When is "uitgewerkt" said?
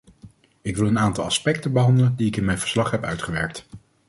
3.03-3.65